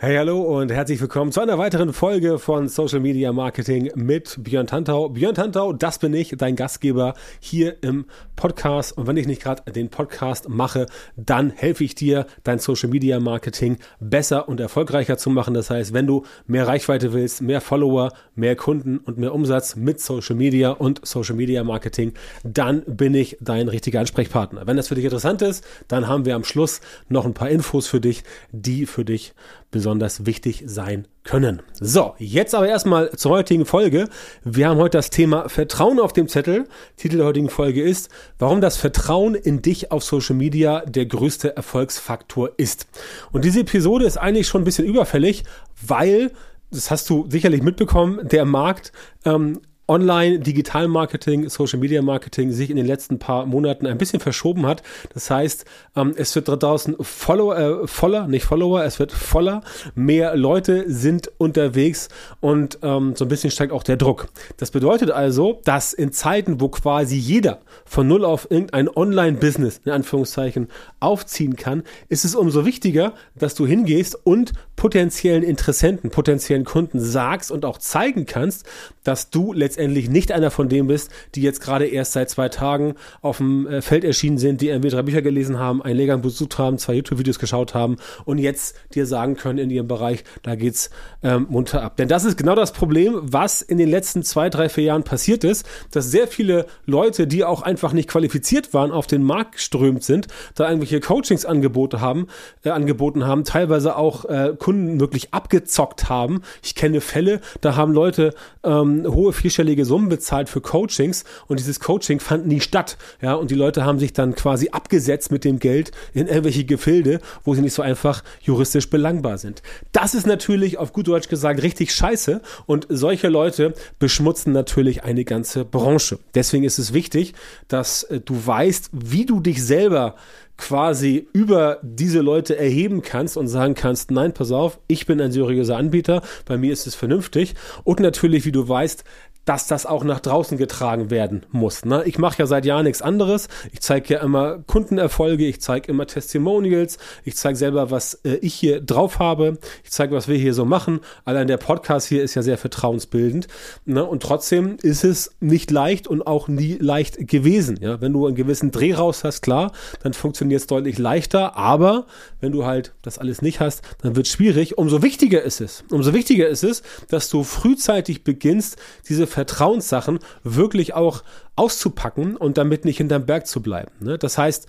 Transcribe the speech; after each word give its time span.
Hey, 0.00 0.14
hallo 0.16 0.42
und 0.42 0.70
herzlich 0.70 1.00
willkommen 1.00 1.32
zu 1.32 1.40
einer 1.40 1.58
weiteren 1.58 1.92
Folge 1.92 2.38
von 2.38 2.68
Social 2.68 3.00
Media 3.00 3.32
Marketing 3.32 3.90
mit 3.96 4.36
Björn 4.38 4.68
Tantau. 4.68 5.08
Björn 5.08 5.34
Tantau, 5.34 5.72
das 5.72 5.98
bin 5.98 6.14
ich, 6.14 6.36
dein 6.38 6.54
Gastgeber 6.54 7.14
hier 7.40 7.82
im 7.82 8.04
Podcast. 8.36 8.96
Und 8.96 9.08
wenn 9.08 9.16
ich 9.16 9.26
nicht 9.26 9.42
gerade 9.42 9.72
den 9.72 9.88
Podcast 9.88 10.48
mache, 10.48 10.86
dann 11.16 11.50
helfe 11.50 11.82
ich 11.82 11.96
dir, 11.96 12.28
dein 12.44 12.60
Social 12.60 12.88
Media 12.88 13.18
Marketing 13.18 13.78
besser 13.98 14.48
und 14.48 14.60
erfolgreicher 14.60 15.18
zu 15.18 15.30
machen. 15.30 15.54
Das 15.54 15.68
heißt, 15.68 15.92
wenn 15.92 16.06
du 16.06 16.24
mehr 16.46 16.68
Reichweite 16.68 17.12
willst, 17.12 17.42
mehr 17.42 17.60
Follower, 17.60 18.12
mehr 18.36 18.54
Kunden 18.54 18.98
und 18.98 19.18
mehr 19.18 19.34
Umsatz 19.34 19.74
mit 19.74 20.00
Social 20.00 20.36
Media 20.36 20.70
und 20.70 21.04
Social 21.04 21.34
Media 21.34 21.64
Marketing, 21.64 22.12
dann 22.44 22.84
bin 22.86 23.16
ich 23.16 23.36
dein 23.40 23.66
richtiger 23.66 23.98
Ansprechpartner. 23.98 24.64
Wenn 24.64 24.76
das 24.76 24.86
für 24.86 24.94
dich 24.94 25.06
interessant 25.06 25.42
ist, 25.42 25.66
dann 25.88 26.06
haben 26.06 26.24
wir 26.24 26.36
am 26.36 26.44
Schluss 26.44 26.82
noch 27.08 27.26
ein 27.26 27.34
paar 27.34 27.50
Infos 27.50 27.88
für 27.88 28.00
dich, 28.00 28.22
die 28.52 28.86
für 28.86 29.04
dich 29.04 29.34
besonders 29.72 29.87
wichtig 30.26 30.64
sein 30.66 31.06
können. 31.24 31.62
So, 31.80 32.14
jetzt 32.18 32.54
aber 32.54 32.68
erstmal 32.68 33.10
zur 33.12 33.32
heutigen 33.32 33.66
Folge. 33.66 34.08
Wir 34.44 34.68
haben 34.68 34.78
heute 34.78 34.98
das 34.98 35.10
Thema 35.10 35.48
Vertrauen 35.48 36.00
auf 36.00 36.12
dem 36.12 36.28
Zettel. 36.28 36.66
Titel 36.96 37.18
der 37.18 37.26
heutigen 37.26 37.50
Folge 37.50 37.82
ist, 37.82 38.10
warum 38.38 38.60
das 38.60 38.76
Vertrauen 38.76 39.34
in 39.34 39.62
dich 39.62 39.90
auf 39.90 40.04
Social 40.04 40.36
Media 40.36 40.80
der 40.86 41.06
größte 41.06 41.56
Erfolgsfaktor 41.56 42.50
ist. 42.56 42.86
Und 43.32 43.44
diese 43.44 43.60
Episode 43.60 44.04
ist 44.04 44.16
eigentlich 44.16 44.48
schon 44.48 44.62
ein 44.62 44.64
bisschen 44.64 44.86
überfällig, 44.86 45.44
weil 45.86 46.30
das 46.70 46.90
hast 46.90 47.08
du 47.08 47.26
sicherlich 47.30 47.62
mitbekommen, 47.62 48.20
der 48.28 48.44
Markt 48.44 48.92
ähm, 49.24 49.60
Online, 49.88 50.38
Digital-Marketing, 50.38 51.48
Social-Media-Marketing 51.48 52.52
sich 52.52 52.68
in 52.68 52.76
den 52.76 52.84
letzten 52.84 53.18
paar 53.18 53.46
Monaten 53.46 53.86
ein 53.86 53.96
bisschen 53.96 54.20
verschoben 54.20 54.66
hat. 54.66 54.82
Das 55.14 55.30
heißt, 55.30 55.64
ähm, 55.96 56.12
es 56.14 56.34
wird 56.34 56.48
draußen 56.48 56.96
Follower, 57.00 57.56
äh, 57.56 57.86
voller, 57.86 58.28
nicht 58.28 58.44
Follower, 58.44 58.84
es 58.84 58.98
wird 58.98 59.12
voller. 59.12 59.62
Mehr 59.94 60.36
Leute 60.36 60.84
sind 60.88 61.30
unterwegs 61.38 62.10
und 62.40 62.78
ähm, 62.82 63.16
so 63.16 63.24
ein 63.24 63.28
bisschen 63.28 63.50
steigt 63.50 63.72
auch 63.72 63.82
der 63.82 63.96
Druck. 63.96 64.28
Das 64.58 64.70
bedeutet 64.70 65.10
also, 65.10 65.62
dass 65.64 65.94
in 65.94 66.12
Zeiten, 66.12 66.60
wo 66.60 66.68
quasi 66.68 67.16
jeder 67.16 67.60
von 67.86 68.06
null 68.06 68.26
auf 68.26 68.50
irgendein 68.50 68.94
Online-Business, 68.94 69.80
in 69.86 69.92
Anführungszeichen, 69.92 70.68
aufziehen 71.00 71.56
kann, 71.56 71.82
ist 72.10 72.26
es 72.26 72.34
umso 72.34 72.66
wichtiger, 72.66 73.14
dass 73.36 73.54
du 73.54 73.66
hingehst 73.66 74.18
und 74.26 74.52
potenziellen 74.76 75.42
Interessenten, 75.42 76.10
potenziellen 76.10 76.64
Kunden 76.64 77.00
sagst 77.00 77.50
und 77.50 77.64
auch 77.64 77.78
zeigen 77.78 78.26
kannst, 78.26 78.66
dass 79.02 79.30
du 79.30 79.54
letztendlich 79.54 79.77
nicht 79.86 80.32
einer 80.32 80.50
von 80.50 80.68
denen 80.68 80.88
bist, 80.88 81.10
die 81.34 81.42
jetzt 81.42 81.60
gerade 81.60 81.86
erst 81.86 82.12
seit 82.12 82.30
zwei 82.30 82.48
Tagen 82.48 82.94
auf 83.22 83.38
dem 83.38 83.66
äh, 83.66 83.82
Feld 83.82 84.04
erschienen 84.04 84.38
sind, 84.38 84.60
die 84.60 84.68
drei 84.68 85.02
Bücher 85.02 85.22
gelesen 85.22 85.58
haben, 85.58 85.82
einen 85.82 85.96
Lehrgang 85.96 86.22
besucht 86.22 86.58
haben, 86.58 86.78
zwei 86.78 86.94
YouTube-Videos 86.94 87.38
geschaut 87.38 87.74
haben 87.74 87.96
und 88.24 88.38
jetzt 88.38 88.76
dir 88.94 89.06
sagen 89.06 89.36
können 89.36 89.58
in 89.58 89.70
ihrem 89.70 89.88
Bereich, 89.88 90.24
da 90.42 90.54
geht's 90.54 90.90
ähm, 91.22 91.46
munter 91.48 91.82
ab. 91.82 91.96
Denn 91.96 92.08
das 92.08 92.24
ist 92.24 92.36
genau 92.36 92.54
das 92.54 92.72
Problem, 92.72 93.18
was 93.22 93.62
in 93.62 93.78
den 93.78 93.88
letzten 93.88 94.22
zwei, 94.22 94.50
drei, 94.50 94.68
vier 94.68 94.84
Jahren 94.84 95.02
passiert 95.04 95.44
ist, 95.44 95.66
dass 95.90 96.10
sehr 96.10 96.26
viele 96.26 96.66
Leute, 96.86 97.26
die 97.26 97.44
auch 97.44 97.62
einfach 97.62 97.92
nicht 97.92 98.08
qualifiziert 98.08 98.74
waren, 98.74 98.90
auf 98.90 99.06
den 99.06 99.22
Markt 99.22 99.52
geströmt 99.52 100.02
sind, 100.02 100.28
da 100.54 100.68
irgendwelche 100.68 101.00
Coachings-Angebote 101.00 102.00
haben, 102.00 102.26
äh, 102.64 102.70
angeboten 102.70 103.26
haben, 103.26 103.44
teilweise 103.44 103.96
auch 103.96 104.24
äh, 104.24 104.54
Kunden 104.58 105.00
wirklich 105.00 105.34
abgezockt 105.34 106.08
haben. 106.08 106.42
Ich 106.62 106.74
kenne 106.74 107.00
Fälle, 107.00 107.40
da 107.60 107.76
haben 107.76 107.92
Leute 107.92 108.34
ähm, 108.64 109.04
hohe 109.06 109.32
vierstellige 109.32 109.67
Summen 109.84 110.08
bezahlt 110.08 110.48
für 110.48 110.60
Coachings 110.60 111.24
und 111.46 111.58
dieses 111.58 111.80
Coaching 111.80 112.20
fand 112.20 112.46
nie 112.46 112.60
statt. 112.60 112.96
Ja, 113.20 113.34
und 113.34 113.50
die 113.50 113.54
Leute 113.54 113.84
haben 113.84 113.98
sich 113.98 114.12
dann 114.12 114.34
quasi 114.34 114.70
abgesetzt 114.70 115.30
mit 115.30 115.44
dem 115.44 115.58
Geld 115.58 115.92
in 116.14 116.26
irgendwelche 116.26 116.64
Gefilde, 116.64 117.20
wo 117.44 117.54
sie 117.54 117.62
nicht 117.62 117.74
so 117.74 117.82
einfach 117.82 118.22
juristisch 118.40 118.90
belangbar 118.90 119.38
sind. 119.38 119.62
Das 119.92 120.14
ist 120.14 120.26
natürlich 120.26 120.78
auf 120.78 120.92
gut 120.92 121.08
Deutsch 121.08 121.28
gesagt 121.28 121.62
richtig 121.62 121.94
scheiße 121.94 122.40
und 122.66 122.86
solche 122.88 123.28
Leute 123.28 123.74
beschmutzen 123.98 124.52
natürlich 124.52 125.04
eine 125.04 125.24
ganze 125.24 125.64
Branche. 125.64 126.18
Deswegen 126.34 126.64
ist 126.64 126.78
es 126.78 126.92
wichtig, 126.92 127.34
dass 127.68 128.04
äh, 128.04 128.20
du 128.20 128.34
weißt, 128.46 128.90
wie 128.92 129.26
du 129.26 129.40
dich 129.40 129.64
selber 129.64 130.14
quasi 130.58 131.28
über 131.32 131.78
diese 131.82 132.20
Leute 132.20 132.58
erheben 132.58 133.00
kannst 133.00 133.36
und 133.36 133.46
sagen 133.46 133.74
kannst, 133.74 134.10
nein, 134.10 134.34
pass 134.34 134.50
auf, 134.50 134.80
ich 134.88 135.06
bin 135.06 135.20
ein 135.20 135.32
seriöser 135.32 135.76
Anbieter, 135.76 136.20
bei 136.44 136.58
mir 136.58 136.72
ist 136.72 136.86
es 136.86 136.96
vernünftig. 136.96 137.54
Und 137.84 138.00
natürlich, 138.00 138.44
wie 138.44 138.52
du 138.52 138.68
weißt, 138.68 139.04
dass 139.48 139.66
das 139.66 139.86
auch 139.86 140.04
nach 140.04 140.20
draußen 140.20 140.58
getragen 140.58 141.10
werden 141.10 141.46
muss. 141.50 141.86
Ne? 141.86 142.02
Ich 142.04 142.18
mache 142.18 142.38
ja 142.38 142.46
seit 142.46 142.66
Jahren 142.66 142.84
nichts 142.84 143.00
anderes. 143.00 143.48
Ich 143.72 143.80
zeige 143.80 144.12
ja 144.14 144.20
immer 144.20 144.58
Kundenerfolge, 144.66 145.46
ich 145.46 145.62
zeige 145.62 145.90
immer 145.90 146.06
Testimonials, 146.06 146.98
ich 147.24 147.34
zeige 147.34 147.56
selber, 147.56 147.90
was 147.90 148.12
äh, 148.24 148.34
ich 148.42 148.52
hier 148.52 148.82
drauf 148.82 149.20
habe, 149.20 149.56
ich 149.84 149.90
zeige, 149.90 150.14
was 150.14 150.28
wir 150.28 150.36
hier 150.36 150.52
so 150.52 150.66
machen. 150.66 151.00
Allein 151.24 151.46
der 151.46 151.56
Podcast 151.56 152.08
hier 152.08 152.22
ist 152.22 152.34
ja 152.34 152.42
sehr 152.42 152.58
vertrauensbildend. 152.58 153.48
Ne? 153.86 154.04
Und 154.04 154.22
trotzdem 154.22 154.76
ist 154.82 155.02
es 155.02 155.30
nicht 155.40 155.70
leicht 155.70 156.08
und 156.08 156.26
auch 156.26 156.48
nie 156.48 156.76
leicht 156.78 157.26
gewesen. 157.26 157.78
Ja? 157.80 158.02
Wenn 158.02 158.12
du 158.12 158.26
einen 158.26 158.36
gewissen 158.36 158.70
Dreh 158.70 158.92
raus 158.92 159.24
hast, 159.24 159.40
klar, 159.40 159.72
dann 160.02 160.12
funktioniert 160.12 160.60
es 160.60 160.66
deutlich 160.66 160.98
leichter. 160.98 161.56
Aber 161.56 162.04
wenn 162.40 162.52
du 162.52 162.66
halt 162.66 162.92
das 163.00 163.16
alles 163.16 163.40
nicht 163.40 163.60
hast, 163.60 163.80
dann 164.02 164.14
wird 164.14 164.26
es 164.26 164.32
schwierig. 164.32 164.76
Umso 164.76 165.02
wichtiger 165.02 165.40
ist 165.40 165.62
es, 165.62 165.84
umso 165.90 166.12
wichtiger 166.12 166.48
ist 166.48 166.64
es, 166.64 166.82
dass 167.08 167.30
du 167.30 167.44
frühzeitig 167.44 168.24
beginnst, 168.24 168.76
diese 169.08 169.26
Vertrauenssachen 169.38 170.18
wirklich 170.42 170.94
auch 170.94 171.22
auszupacken 171.54 172.36
und 172.36 172.58
damit 172.58 172.84
nicht 172.84 172.96
hinterm 172.96 173.24
Berg 173.24 173.46
zu 173.46 173.62
bleiben. 173.62 173.92
Ne? 174.00 174.18
Das 174.18 174.36
heißt, 174.36 174.66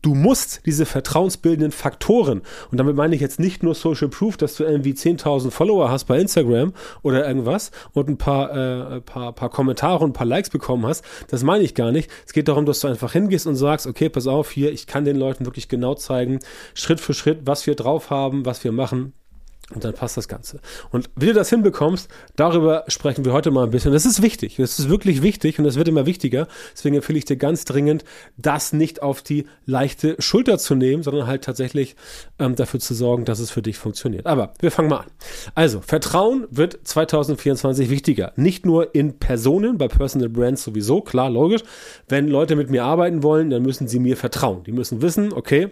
du 0.00 0.14
musst 0.14 0.64
diese 0.64 0.86
vertrauensbildenden 0.86 1.72
Faktoren, 1.72 2.42
und 2.70 2.78
damit 2.78 2.94
meine 2.94 3.16
ich 3.16 3.20
jetzt 3.20 3.40
nicht 3.40 3.64
nur 3.64 3.74
Social 3.74 4.08
Proof, 4.08 4.36
dass 4.36 4.54
du 4.54 4.62
irgendwie 4.62 4.92
10.000 4.92 5.50
Follower 5.50 5.90
hast 5.90 6.04
bei 6.04 6.20
Instagram 6.20 6.72
oder 7.02 7.26
irgendwas 7.26 7.72
und 7.94 8.08
ein 8.08 8.16
paar, 8.16 8.94
äh, 8.96 9.00
paar, 9.00 9.32
paar 9.32 9.50
Kommentare 9.50 10.04
und 10.04 10.10
ein 10.10 10.12
paar 10.12 10.24
Likes 10.24 10.50
bekommen 10.50 10.86
hast, 10.86 11.04
das 11.26 11.42
meine 11.42 11.64
ich 11.64 11.74
gar 11.74 11.90
nicht. 11.90 12.08
Es 12.24 12.32
geht 12.32 12.46
darum, 12.46 12.64
dass 12.64 12.78
du 12.78 12.86
einfach 12.86 13.12
hingehst 13.12 13.48
und 13.48 13.56
sagst, 13.56 13.88
okay, 13.88 14.08
pass 14.08 14.28
auf, 14.28 14.52
hier, 14.52 14.70
ich 14.70 14.86
kann 14.86 15.04
den 15.04 15.16
Leuten 15.16 15.46
wirklich 15.46 15.68
genau 15.68 15.96
zeigen, 15.96 16.38
Schritt 16.74 17.00
für 17.00 17.12
Schritt, 17.12 17.40
was 17.44 17.66
wir 17.66 17.74
drauf 17.74 18.10
haben, 18.10 18.46
was 18.46 18.62
wir 18.62 18.70
machen 18.70 19.14
und 19.74 19.84
dann 19.84 19.94
passt 19.94 20.16
das 20.16 20.28
Ganze. 20.28 20.60
Und 20.90 21.10
wie 21.16 21.26
du 21.26 21.32
das 21.32 21.48
hinbekommst, 21.50 22.08
darüber 22.36 22.84
sprechen 22.88 23.24
wir 23.24 23.32
heute 23.32 23.50
mal 23.50 23.64
ein 23.64 23.70
bisschen. 23.70 23.92
Das 23.92 24.04
ist 24.04 24.20
wichtig. 24.20 24.56
Das 24.56 24.78
ist 24.78 24.88
wirklich 24.88 25.22
wichtig 25.22 25.58
und 25.58 25.64
das 25.64 25.76
wird 25.76 25.88
immer 25.88 26.04
wichtiger. 26.04 26.46
Deswegen 26.74 26.96
empfehle 26.96 27.18
ich 27.18 27.24
dir 27.24 27.36
ganz 27.36 27.64
dringend, 27.64 28.04
das 28.36 28.72
nicht 28.72 29.02
auf 29.02 29.22
die 29.22 29.46
leichte 29.64 30.16
Schulter 30.18 30.58
zu 30.58 30.74
nehmen, 30.74 31.02
sondern 31.02 31.26
halt 31.26 31.44
tatsächlich 31.44 31.96
ähm, 32.38 32.54
dafür 32.54 32.80
zu 32.80 32.94
sorgen, 32.94 33.24
dass 33.24 33.38
es 33.38 33.50
für 33.50 33.62
dich 33.62 33.78
funktioniert. 33.78 34.26
Aber 34.26 34.52
wir 34.60 34.70
fangen 34.70 34.90
mal 34.90 35.00
an. 35.00 35.10
Also, 35.54 35.80
Vertrauen 35.80 36.46
wird 36.50 36.78
2024 36.84 37.88
wichtiger. 37.88 38.32
Nicht 38.36 38.66
nur 38.66 38.94
in 38.94 39.18
Personen, 39.18 39.78
bei 39.78 39.88
Personal 39.88 40.28
Brands 40.28 40.64
sowieso, 40.64 41.00
klar, 41.00 41.30
logisch. 41.30 41.62
Wenn 42.08 42.28
Leute 42.28 42.56
mit 42.56 42.70
mir 42.70 42.84
arbeiten 42.84 43.22
wollen, 43.22 43.50
dann 43.50 43.62
müssen 43.62 43.88
sie 43.88 43.98
mir 43.98 44.16
vertrauen. 44.16 44.64
Die 44.64 44.72
müssen 44.72 45.02
wissen, 45.02 45.32
okay, 45.32 45.70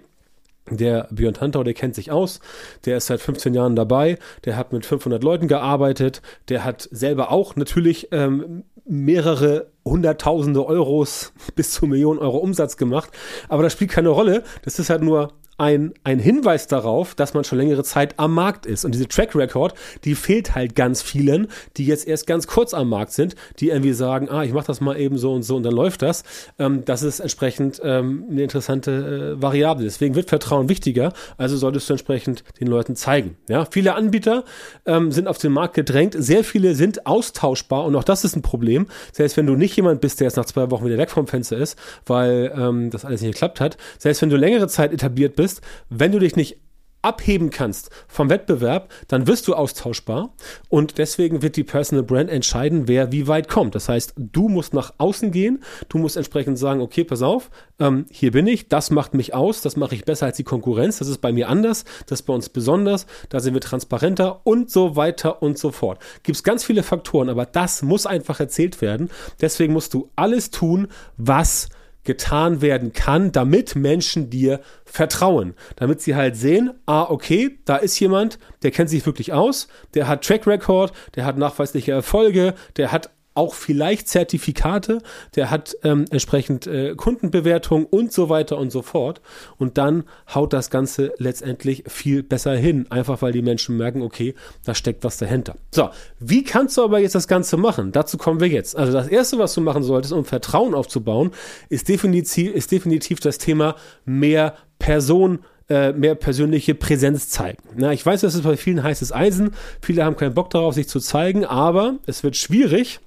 der 0.70 1.08
Björn 1.10 1.34
Tantau, 1.34 1.62
der 1.62 1.74
kennt 1.74 1.94
sich 1.94 2.10
aus, 2.10 2.40
der 2.84 2.96
ist 2.96 3.06
seit 3.06 3.20
15 3.20 3.54
Jahren 3.54 3.76
dabei, 3.76 4.18
der 4.44 4.56
hat 4.56 4.72
mit 4.72 4.86
500 4.86 5.22
Leuten 5.22 5.48
gearbeitet, 5.48 6.22
der 6.48 6.64
hat 6.64 6.88
selber 6.90 7.30
auch 7.30 7.56
natürlich 7.56 8.08
ähm, 8.12 8.64
mehrere 8.84 9.68
hunderttausende 9.84 10.64
Euros 10.66 11.32
bis 11.54 11.72
zu 11.72 11.86
Millionen 11.86 12.18
Euro 12.18 12.38
Umsatz 12.38 12.76
gemacht, 12.76 13.10
aber 13.48 13.62
das 13.62 13.72
spielt 13.72 13.90
keine 13.90 14.10
Rolle, 14.10 14.44
das 14.62 14.78
ist 14.78 14.90
halt 14.90 15.02
nur 15.02 15.32
ein, 15.60 15.92
ein 16.04 16.18
Hinweis 16.18 16.68
darauf, 16.68 17.14
dass 17.14 17.34
man 17.34 17.44
schon 17.44 17.58
längere 17.58 17.84
Zeit 17.84 18.14
am 18.16 18.32
Markt 18.34 18.64
ist. 18.64 18.86
Und 18.86 18.92
diese 18.92 19.06
Track 19.06 19.36
Record, 19.36 19.74
die 20.04 20.14
fehlt 20.14 20.54
halt 20.54 20.74
ganz 20.74 21.02
vielen, 21.02 21.48
die 21.76 21.84
jetzt 21.84 22.08
erst 22.08 22.26
ganz 22.26 22.46
kurz 22.46 22.72
am 22.72 22.88
Markt 22.88 23.12
sind, 23.12 23.36
die 23.58 23.68
irgendwie 23.68 23.92
sagen, 23.92 24.30
ah, 24.30 24.42
ich 24.42 24.54
mache 24.54 24.66
das 24.66 24.80
mal 24.80 24.98
eben 24.98 25.18
so 25.18 25.34
und 25.34 25.42
so 25.42 25.56
und 25.56 25.62
dann 25.62 25.74
läuft 25.74 26.00
das. 26.00 26.24
Ähm, 26.58 26.84
das 26.86 27.02
ist 27.02 27.20
entsprechend 27.20 27.78
ähm, 27.84 28.24
eine 28.30 28.42
interessante 28.42 29.36
äh, 29.36 29.42
Variable. 29.42 29.84
Deswegen 29.84 30.14
wird 30.14 30.30
Vertrauen 30.30 30.70
wichtiger, 30.70 31.12
also 31.36 31.58
solltest 31.58 31.90
du 31.90 31.92
entsprechend 31.92 32.42
den 32.58 32.66
Leuten 32.66 32.96
zeigen. 32.96 33.36
Ja, 33.48 33.66
viele 33.70 33.94
Anbieter 33.94 34.44
ähm, 34.86 35.12
sind 35.12 35.28
auf 35.28 35.36
den 35.36 35.52
Markt 35.52 35.74
gedrängt, 35.74 36.14
sehr 36.18 36.42
viele 36.42 36.74
sind 36.74 37.06
austauschbar 37.06 37.84
und 37.84 37.94
auch 37.96 38.04
das 38.04 38.24
ist 38.24 38.34
ein 38.34 38.42
Problem. 38.42 38.86
Selbst 39.12 39.36
wenn 39.36 39.46
du 39.46 39.56
nicht 39.56 39.76
jemand 39.76 40.00
bist, 40.00 40.20
der 40.20 40.26
jetzt 40.26 40.36
nach 40.36 40.46
zwei 40.46 40.70
Wochen 40.70 40.86
wieder 40.86 40.96
weg 40.96 41.10
vom 41.10 41.26
Fenster 41.26 41.58
ist, 41.58 41.78
weil 42.06 42.50
ähm, 42.56 42.88
das 42.88 43.04
alles 43.04 43.20
nicht 43.20 43.32
geklappt 43.32 43.60
hat, 43.60 43.76
selbst 43.98 44.22
wenn 44.22 44.30
du 44.30 44.36
längere 44.36 44.66
Zeit 44.66 44.94
etabliert 44.94 45.36
bist, 45.36 45.49
bist, 45.50 45.62
wenn 45.88 46.12
du 46.12 46.18
dich 46.18 46.36
nicht 46.36 46.58
abheben 47.02 47.48
kannst 47.48 47.88
vom 48.08 48.28
Wettbewerb, 48.28 48.92
dann 49.08 49.26
wirst 49.26 49.48
du 49.48 49.54
austauschbar. 49.54 50.34
Und 50.68 50.98
deswegen 50.98 51.40
wird 51.40 51.56
die 51.56 51.64
Personal 51.64 52.04
Brand 52.04 52.28
entscheiden, 52.28 52.88
wer 52.88 53.10
wie 53.10 53.26
weit 53.26 53.48
kommt. 53.48 53.74
Das 53.74 53.88
heißt, 53.88 54.12
du 54.18 54.50
musst 54.50 54.74
nach 54.74 54.92
außen 54.98 55.30
gehen, 55.30 55.62
du 55.88 55.96
musst 55.96 56.18
entsprechend 56.18 56.58
sagen, 56.58 56.82
okay, 56.82 57.04
pass 57.04 57.22
auf, 57.22 57.50
ähm, 57.78 58.04
hier 58.10 58.32
bin 58.32 58.46
ich, 58.46 58.68
das 58.68 58.90
macht 58.90 59.14
mich 59.14 59.32
aus, 59.32 59.62
das 59.62 59.76
mache 59.76 59.94
ich 59.94 60.04
besser 60.04 60.26
als 60.26 60.36
die 60.36 60.44
Konkurrenz, 60.44 60.98
das 60.98 61.08
ist 61.08 61.22
bei 61.22 61.32
mir 61.32 61.48
anders, 61.48 61.86
das 62.06 62.20
ist 62.20 62.26
bei 62.26 62.34
uns 62.34 62.50
besonders, 62.50 63.06
da 63.30 63.40
sind 63.40 63.54
wir 63.54 63.62
transparenter 63.62 64.42
und 64.44 64.70
so 64.70 64.94
weiter 64.94 65.42
und 65.42 65.58
so 65.58 65.70
fort. 65.70 66.00
Gibt 66.22 66.36
es 66.36 66.42
ganz 66.42 66.64
viele 66.64 66.82
Faktoren, 66.82 67.30
aber 67.30 67.46
das 67.46 67.80
muss 67.80 68.04
einfach 68.04 68.40
erzählt 68.40 68.82
werden. 68.82 69.08
Deswegen 69.40 69.72
musst 69.72 69.94
du 69.94 70.10
alles 70.16 70.50
tun, 70.50 70.88
was 71.16 71.70
getan 72.04 72.62
werden 72.62 72.92
kann, 72.92 73.32
damit 73.32 73.76
Menschen 73.76 74.30
dir 74.30 74.60
vertrauen. 74.84 75.54
Damit 75.76 76.00
sie 76.00 76.14
halt 76.14 76.36
sehen, 76.36 76.72
ah, 76.86 77.04
okay, 77.08 77.58
da 77.64 77.76
ist 77.76 77.98
jemand, 78.00 78.38
der 78.62 78.70
kennt 78.70 78.90
sich 78.90 79.04
wirklich 79.04 79.32
aus, 79.32 79.68
der 79.94 80.08
hat 80.08 80.24
Track 80.24 80.46
Record, 80.46 80.92
der 81.14 81.24
hat 81.24 81.36
nachweisliche 81.36 81.92
Erfolge, 81.92 82.54
der 82.76 82.92
hat 82.92 83.10
auch 83.40 83.54
vielleicht 83.54 84.06
Zertifikate, 84.06 84.98
der 85.34 85.50
hat 85.50 85.74
ähm, 85.82 86.04
entsprechend 86.10 86.66
äh, 86.66 86.94
Kundenbewertung 86.94 87.86
und 87.86 88.12
so 88.12 88.28
weiter 88.28 88.58
und 88.58 88.70
so 88.70 88.82
fort. 88.82 89.22
Und 89.56 89.78
dann 89.78 90.04
haut 90.34 90.52
das 90.52 90.68
Ganze 90.68 91.14
letztendlich 91.16 91.84
viel 91.88 92.22
besser 92.22 92.54
hin, 92.54 92.86
einfach 92.90 93.22
weil 93.22 93.32
die 93.32 93.40
Menschen 93.40 93.78
merken, 93.78 94.02
okay, 94.02 94.34
da 94.66 94.74
steckt 94.74 95.04
was 95.04 95.16
dahinter. 95.16 95.56
So, 95.74 95.88
wie 96.18 96.44
kannst 96.44 96.76
du 96.76 96.84
aber 96.84 96.98
jetzt 96.98 97.14
das 97.14 97.28
Ganze 97.28 97.56
machen? 97.56 97.92
Dazu 97.92 98.18
kommen 98.18 98.40
wir 98.40 98.48
jetzt. 98.48 98.76
Also 98.76 98.92
das 98.92 99.08
Erste, 99.08 99.38
was 99.38 99.54
du 99.54 99.62
machen 99.62 99.82
solltest, 99.82 100.12
um 100.12 100.26
Vertrauen 100.26 100.74
aufzubauen, 100.74 101.30
ist 101.70 101.88
definitiv, 101.88 102.54
ist 102.54 102.70
definitiv 102.70 103.20
das 103.20 103.38
Thema 103.38 103.74
mehr 104.04 104.54
Person 104.78 105.38
äh, 105.70 105.92
mehr 105.92 106.16
persönliche 106.16 106.74
Präsenz 106.74 107.30
zeigen. 107.30 107.62
Na, 107.76 107.92
ich 107.92 108.04
weiß, 108.04 108.22
das 108.22 108.34
ist 108.34 108.42
bei 108.42 108.56
vielen 108.56 108.82
heißes 108.82 109.12
Eisen. 109.12 109.52
Viele 109.80 110.04
haben 110.04 110.16
keinen 110.16 110.34
Bock 110.34 110.50
darauf, 110.50 110.74
sich 110.74 110.88
zu 110.88 110.98
zeigen, 110.98 111.44
aber 111.44 111.94
es 112.06 112.24
wird 112.24 112.36
schwierig, 112.36 112.98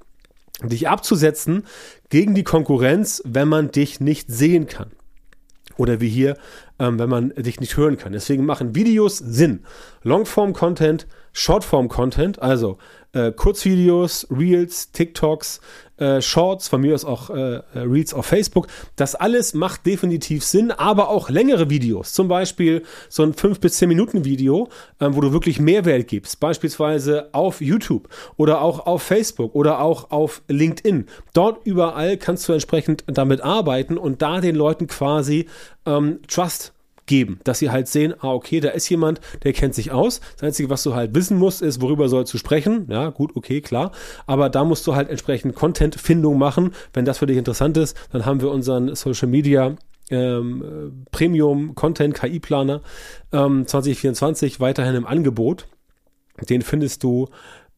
dich 0.61 0.87
abzusetzen 0.87 1.63
gegen 2.09 2.35
die 2.35 2.43
Konkurrenz, 2.43 3.21
wenn 3.25 3.47
man 3.47 3.71
dich 3.71 3.99
nicht 3.99 4.29
sehen 4.29 4.67
kann. 4.67 4.91
Oder 5.77 5.99
wie 5.99 6.09
hier, 6.09 6.37
ähm, 6.77 6.99
wenn 6.99 7.09
man 7.09 7.29
dich 7.35 7.59
nicht 7.59 7.77
hören 7.77 7.97
kann. 7.97 8.13
Deswegen 8.13 8.45
machen 8.45 8.75
Videos 8.75 9.17
Sinn. 9.17 9.63
Longform-Content, 10.03 11.07
Shortform-Content, 11.31 12.41
also 12.41 12.77
äh, 13.13 13.31
Kurzvideos, 13.31 14.27
Reels, 14.29 14.91
TikToks, 14.91 15.61
äh, 16.03 16.21
Shorts, 16.21 16.67
von 16.67 16.81
mir 16.81 16.93
aus 16.93 17.05
auch 17.05 17.29
äh, 17.29 17.61
Reels 17.75 18.13
auf 18.13 18.25
Facebook. 18.25 18.67
Das 18.95 19.15
alles 19.15 19.53
macht 19.53 19.85
definitiv 19.85 20.43
Sinn, 20.43 20.71
aber 20.71 21.09
auch 21.09 21.29
längere 21.29 21.69
Videos. 21.69 22.11
Zum 22.13 22.27
Beispiel 22.27 22.83
so 23.09 23.23
ein 23.23 23.33
5 23.33 23.59
bis 23.59 23.75
10 23.75 23.87
Minuten 23.87 24.25
Video, 24.25 24.67
äh, 24.99 25.07
wo 25.11 25.21
du 25.21 25.31
wirklich 25.31 25.59
Mehrwert 25.59 26.07
gibst. 26.07 26.39
Beispielsweise 26.39 27.29
auf 27.31 27.61
YouTube 27.61 28.09
oder 28.35 28.61
auch 28.61 28.85
auf 28.85 29.03
Facebook 29.03 29.55
oder 29.55 29.79
auch 29.79 30.11
auf 30.11 30.41
LinkedIn. 30.49 31.07
Dort 31.33 31.65
überall 31.65 32.17
kannst 32.17 32.49
du 32.49 32.53
entsprechend 32.53 33.03
damit 33.07 33.41
arbeiten 33.41 33.97
und 33.97 34.21
da 34.21 34.41
den 34.41 34.55
Leuten 34.55 34.87
quasi 34.87 35.47
ähm, 35.85 36.19
Trust 36.27 36.73
geben, 37.05 37.39
dass 37.43 37.59
sie 37.59 37.69
halt 37.69 37.87
sehen, 37.87 38.13
ah, 38.19 38.31
okay, 38.31 38.59
da 38.59 38.69
ist 38.69 38.89
jemand, 38.89 39.19
der 39.43 39.53
kennt 39.53 39.75
sich 39.75 39.91
aus. 39.91 40.21
Das 40.35 40.43
Einzige, 40.43 40.69
was 40.69 40.83
du 40.83 40.95
halt 40.95 41.15
wissen 41.15 41.37
musst, 41.37 41.61
ist, 41.61 41.81
worüber 41.81 42.09
sollst 42.09 42.33
du 42.33 42.37
sprechen. 42.37 42.87
Ja, 42.89 43.09
gut, 43.09 43.35
okay, 43.35 43.61
klar. 43.61 43.91
Aber 44.25 44.49
da 44.49 44.63
musst 44.63 44.87
du 44.87 44.95
halt 44.95 45.09
entsprechend 45.09 45.55
Content-Findung 45.55 46.37
machen. 46.37 46.73
Wenn 46.93 47.05
das 47.05 47.17
für 47.17 47.25
dich 47.25 47.37
interessant 47.37 47.77
ist, 47.77 47.97
dann 48.11 48.25
haben 48.25 48.41
wir 48.41 48.51
unseren 48.51 48.95
Social 48.95 49.27
Media 49.27 49.75
ähm, 50.09 51.05
Premium 51.11 51.75
Content 51.75 52.13
KI 52.13 52.39
Planer 52.39 52.81
ähm, 53.31 53.65
2024 53.65 54.59
weiterhin 54.59 54.95
im 54.95 55.05
Angebot. 55.05 55.67
Den 56.49 56.61
findest 56.61 57.03
du 57.03 57.29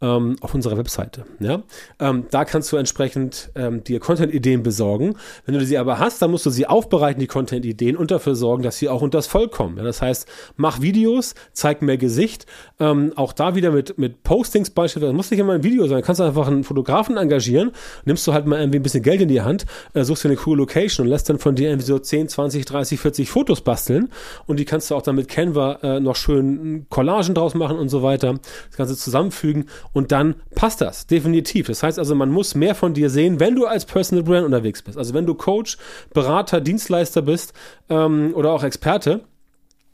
ähm, 0.01 0.35
auf 0.41 0.53
unserer 0.53 0.77
Webseite. 0.77 1.25
Ja? 1.39 1.63
Ähm, 1.99 2.25
da 2.29 2.45
kannst 2.45 2.71
du 2.71 2.77
entsprechend 2.77 3.51
ähm, 3.55 3.83
dir 3.83 3.99
Content-Ideen 3.99 4.63
besorgen. 4.63 5.15
Wenn 5.45 5.55
du 5.55 5.65
sie 5.65 5.77
aber 5.77 5.99
hast, 5.99 6.21
dann 6.21 6.31
musst 6.31 6.45
du 6.45 6.49
sie 6.49 6.67
aufbereiten, 6.67 7.19
die 7.19 7.27
Content-Ideen, 7.27 7.95
und 7.95 8.11
dafür 8.11 8.35
sorgen, 8.35 8.63
dass 8.63 8.77
sie 8.77 8.89
auch 8.89 9.01
unter 9.01 9.17
das 9.17 9.27
Volk 9.27 9.51
kommen. 9.51 9.77
Ja? 9.77 9.83
Das 9.83 10.01
heißt, 10.01 10.27
mach 10.57 10.81
Videos, 10.81 11.33
zeig 11.53 11.81
mehr 11.81 11.97
Gesicht. 11.97 12.45
Ähm, 12.79 13.13
auch 13.15 13.33
da 13.33 13.55
wieder 13.55 13.71
mit, 13.71 13.97
mit 13.97 14.23
Postings 14.23 14.69
beispielsweise. 14.69 15.11
Das 15.11 15.15
muss 15.15 15.31
nicht 15.31 15.39
immer 15.39 15.53
ein 15.53 15.63
Video 15.63 15.87
sein. 15.87 15.99
Du 15.99 16.05
kannst 16.05 16.21
einfach 16.21 16.47
einen 16.47 16.63
Fotografen 16.63 17.17
engagieren, 17.17 17.71
nimmst 18.03 18.27
du 18.27 18.33
halt 18.33 18.45
mal 18.45 18.59
irgendwie 18.59 18.79
ein 18.79 18.83
bisschen 18.83 19.03
Geld 19.03 19.21
in 19.21 19.29
die 19.29 19.41
Hand, 19.41 19.65
äh, 19.93 20.03
suchst 20.03 20.25
dir 20.25 20.29
eine 20.29 20.37
coole 20.37 20.57
Location 20.57 21.05
und 21.05 21.09
lässt 21.09 21.29
dann 21.29 21.39
von 21.39 21.55
dir 21.55 21.69
irgendwie 21.69 21.85
so 21.85 21.97
10, 21.97 22.27
20, 22.27 22.65
30, 22.65 22.99
40 22.99 23.29
Fotos 23.29 23.61
basteln. 23.61 24.09
Und 24.45 24.59
die 24.59 24.65
kannst 24.65 24.91
du 24.91 24.95
auch 24.95 25.01
dann 25.01 25.15
mit 25.15 25.29
Canva 25.29 25.79
äh, 25.81 25.99
noch 25.99 26.15
schön 26.15 26.85
Collagen 26.89 27.33
draus 27.33 27.53
machen 27.53 27.77
und 27.77 27.89
so 27.89 28.03
weiter. 28.03 28.35
Das 28.69 28.77
Ganze 28.77 28.97
zusammenfügen 28.97 29.65
und 29.95 30.11
dann 30.11 30.35
passt 30.55 30.81
das 30.81 31.07
definitiv. 31.07 31.67
Das 31.67 31.81
heißt 31.81 31.97
also, 31.97 32.15
man 32.15 32.29
muss 32.29 32.53
mehr 32.53 32.75
von 32.75 32.93
dir 32.93 33.09
sehen, 33.09 33.39
wenn 33.39 33.55
du 33.55 33.65
als 33.65 33.85
Personal 33.85 34.25
Brand 34.25 34.45
unterwegs 34.45 34.81
bist. 34.81 34.97
Also 34.97 35.13
wenn 35.13 35.25
du 35.25 35.35
Coach, 35.35 35.77
Berater, 36.13 36.59
Dienstleister 36.59 37.21
bist 37.21 37.53
ähm, 37.89 38.33
oder 38.35 38.51
auch 38.51 38.65
Experte 38.65 39.21